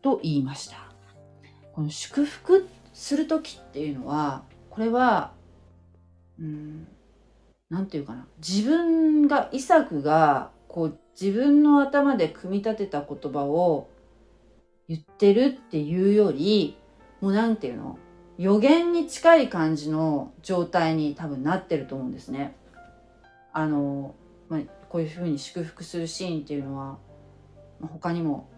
[0.00, 0.76] と言いました。
[1.72, 5.32] この祝福する時っていうのは、これは
[6.38, 6.86] うん
[7.70, 13.88] なんていうかな自分がイサクがこう自分の頭で組み立てた言葉を
[14.88, 16.76] 言ってるっていうより
[17.20, 17.98] もうなんていうの？
[18.38, 22.56] 予言に近い感じの状態に多分なってると思うんですね。
[23.52, 24.14] あの、
[24.48, 26.98] まあ、こういうふうに祝福するシーンっていうのは、
[27.80, 28.48] まあ、他にも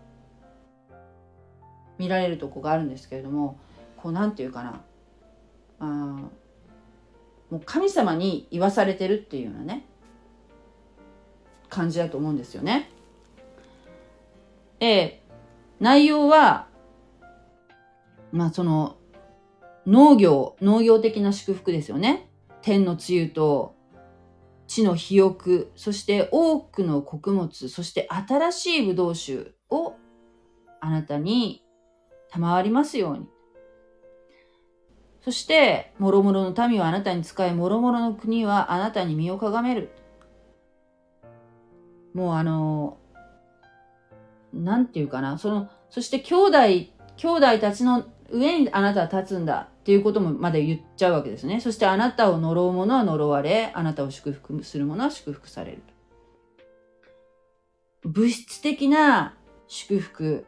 [1.99, 3.59] 見られるとこがあるんですけれども
[3.97, 4.81] こうなんていうかな
[5.81, 5.85] あ
[7.51, 9.87] もう神様に言わされてるっていうようなね
[11.69, 12.91] 感じだと思うんですよね。
[14.79, 15.23] で
[15.81, 16.69] 内容は
[18.33, 18.97] まあその
[19.87, 22.29] 農業農業的な祝福ですよね。
[22.63, 23.75] 天の梅雨と
[24.67, 29.95] 地の肥沃そして多くの穀物そして新しいブドウ酒を
[30.81, 31.63] あなたに
[32.31, 33.29] 賜りますように
[35.27, 39.91] そして、もろもろの民はあなたに使い、もろもろの国はあなたに身をかがめる。
[42.15, 42.99] もうあの、
[44.53, 46.59] なんていうかな、その、そして兄弟、
[47.17, 51.61] 兄弟たちの上にあなたは立つんだっていうこともまで言っちゃうわけですね。
[51.61, 55.83] そしてあなたを呪う者は呪われ、あなたを祝福する者は祝福される。
[58.03, 59.37] 物質的な
[59.69, 60.45] 祝福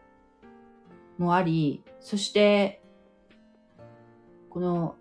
[1.19, 2.83] もあり、そして
[4.51, 4.97] この、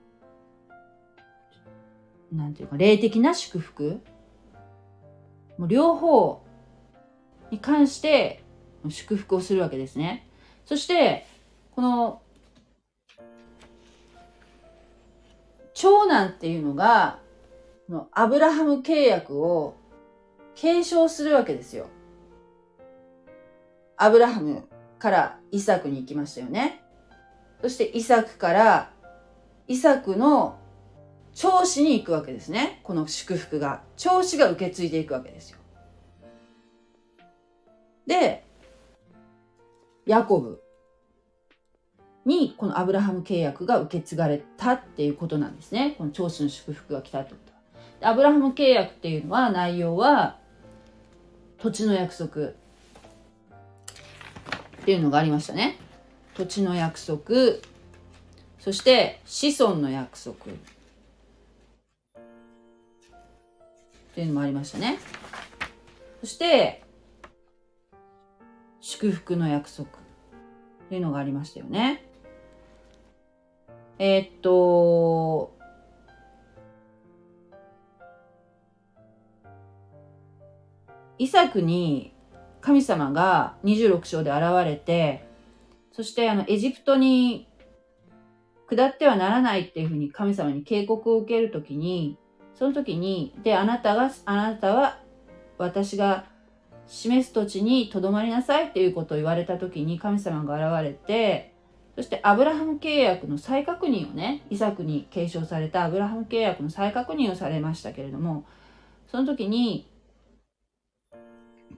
[2.31, 4.01] なんていうか、霊的な祝福、
[5.57, 6.45] もう両方
[7.49, 8.43] に関して
[8.88, 10.29] 祝福をするわけですね。
[10.63, 11.25] そして、
[11.71, 12.21] この、
[15.80, 17.19] 長男っていうのが、
[17.88, 19.75] のアブラハム契約を
[20.55, 21.86] 継承するわけですよ。
[23.95, 24.67] アブラハム
[24.97, 26.82] からイサクに行きましたよね。
[27.61, 28.91] そしてイサクから
[29.67, 30.57] イサクの
[31.36, 32.80] 長子に行くわけですね。
[32.82, 33.84] この祝福が。
[33.97, 35.59] 長子が受け継いでいくわけですよ。
[38.07, 38.43] で、
[40.07, 40.59] ヤコブ
[42.28, 45.95] にこのアブラハム契約が受け継がれたっていうことなんですね。
[45.97, 47.38] この長子の祝福が来たってこ
[48.01, 48.11] とは。
[48.11, 50.38] アブラハム契約っていうのは内容は
[51.57, 52.53] 土地の約束っ
[54.86, 55.78] ていうのがありましたね。
[56.36, 57.19] 土地の約束、
[58.59, 60.36] そして子孫の約束っ
[64.13, 64.99] ていうのもありましたね。
[66.19, 66.84] そして
[68.82, 72.07] 祝福の約束っていうのがありましたよね。
[73.99, 75.55] えー、っと、
[81.17, 82.13] イサクに
[82.61, 85.27] 神様が26章で現れて、
[85.91, 87.47] そしてあのエジプトに
[88.69, 92.19] 下ってはならないっていうふうに神様に警告を受けるときに、
[92.53, 94.99] その時に、で、あなたが、あなたは
[95.57, 96.25] 私が
[96.87, 101.53] 示す土地にとどまりなさいっていうことを言われた時に神様が現れて、
[101.97, 108.45] そしてアブラハム契約の再確認をね、イサクに継承されたアブラハム契約の再確認をされましたけれども、
[109.07, 109.89] その時に、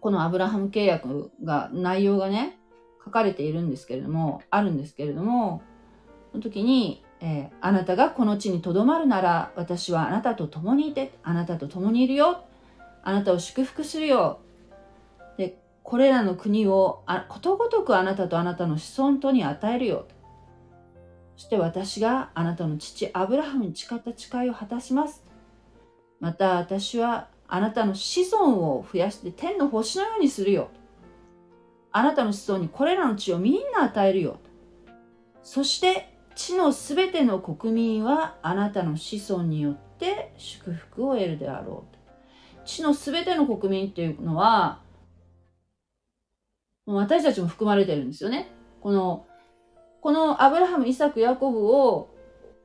[0.02, 2.60] このアブラハム契約が、内容がね、
[3.06, 5.62] 書かれているんですけれども、あるんですけれども、
[6.34, 12.46] その時に、えー、あなたがこの地にとどまるなら私はあなたと共にいてあなたと共にいるよ
[13.04, 14.40] あなたを祝福するよ
[15.90, 20.06] これらの国をことごとくあなたとあなたの子孫とに与えるよ。
[21.36, 25.26] そして私があなたの父アブラハムに誓った誓いを果たします。
[26.20, 30.70] また私はあなたの子孫を増やして天の星のようにするよ。
[31.92, 34.38] あなたの子孫にこれらの地をみんな与えるよ。
[35.42, 42.68] そして地のすべての国民はあなたの子孫によって祝福を得るであろう。
[42.68, 44.88] 地のすべての国民っていうのは、
[46.90, 48.50] もう私たちも含まれてるんですよね。
[48.82, 49.28] この、
[50.02, 52.10] このアブラハム、イサク、ヤコブを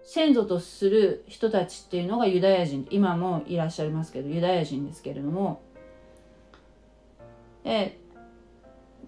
[0.03, 5.61] 先祖とする人たちっていうのがユダヤ人今もいらっしゃいますけどユダヤ人ですけれども、
[7.65, 7.99] え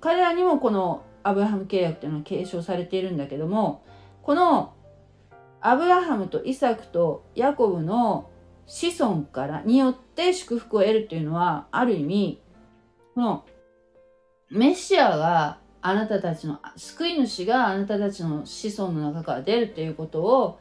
[0.00, 3.84] 彼らにもこのアブラハム契約っていうのは継承されているんだけども
[4.22, 4.74] この
[5.62, 8.28] アブラハムとイサクとヤコブの
[8.66, 12.42] 子孫からによって祝福を得るっていうのはある意味
[13.14, 13.44] この
[14.50, 20.58] メシアがあなたたちの救い主があなたたちの子孫の中から出るっていうことを、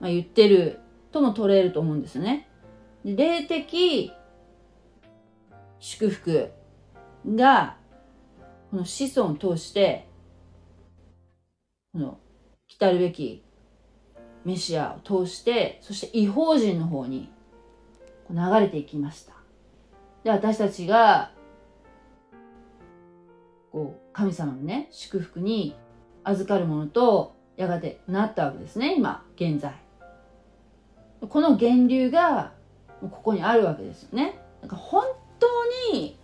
[0.00, 0.80] まあ、言ってる
[1.12, 2.48] とも取れると思うんですね。
[3.04, 4.12] で霊的
[5.78, 6.50] 祝福
[7.34, 7.76] が
[8.70, 10.08] この子孫を通して
[11.92, 12.18] この
[12.66, 13.44] 来たるべき
[14.44, 17.30] メシアを通してそして違法人の方に
[18.30, 19.32] 流れていきました
[20.24, 21.30] で私たちが
[23.76, 25.76] こう神様のね祝福に
[26.24, 29.74] 預かるものとやがてなったわけですね今現在。
[31.28, 32.54] この源流が
[33.02, 34.38] ここにあるわけですよね。
[34.62, 35.04] だか本
[35.38, 36.18] 当に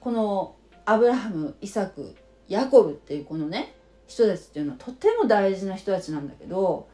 [0.00, 0.56] この
[0.86, 2.16] アブラハムイサク
[2.48, 3.74] ヤコブっていうこのね
[4.06, 6.88] 人たちっていうのはとても大事な人たちなんだけど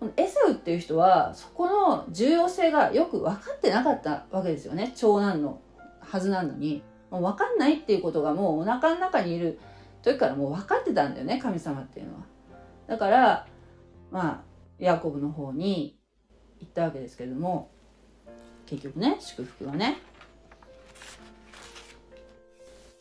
[0.00, 5.60] このエサウっていう人はそこの重要性がよく分かってなかったわけですよね長男の
[6.00, 6.82] はずなのに。
[7.10, 9.58] もう分かんないっていうことがもうお腹の中にいる
[10.02, 12.20] 時からもう分かってたんだよね神様っていうのは。
[12.86, 13.46] だから
[14.10, 14.40] まあ
[14.78, 15.98] ヤコブの方に
[16.60, 17.70] 行ったわけですけれども
[18.66, 19.98] 結局ね祝福はね。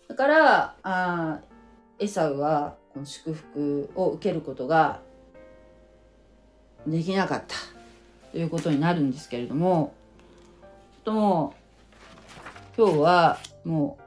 [0.08, 1.40] だからあ
[2.00, 5.02] エサウはこの祝福を受けることが
[6.88, 7.56] できなかった
[8.32, 9.94] ということになるんですけれども
[11.04, 11.54] とも
[12.80, 13.98] 今日はも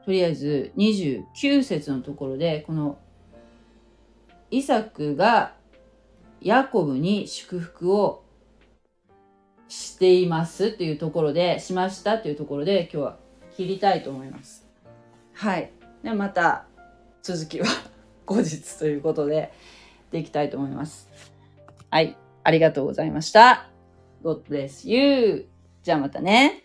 [0.00, 2.96] うとりあえず29節のところでこの
[4.52, 5.54] イサクが
[6.40, 8.22] ヤコブに祝福を
[9.66, 13.16] していますというところでしましたというところで今日は
[13.56, 14.64] 切りたいと思います。
[15.32, 15.72] はい。
[16.04, 16.66] ではまた
[17.24, 17.66] 続きは
[18.26, 19.52] 後日ということで
[20.12, 21.08] でいきたいと思います。
[21.90, 22.16] はい。
[22.44, 23.68] ありがとうございました。
[24.22, 25.48] God bless you.
[25.82, 26.62] じゃあまたね。